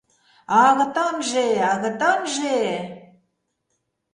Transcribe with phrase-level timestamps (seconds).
[0.55, 2.55] А агытанже, агытанже!